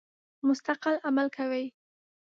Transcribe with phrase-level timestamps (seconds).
[0.47, 1.65] مستقل عمل کوي.